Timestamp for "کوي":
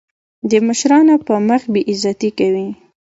2.39-2.67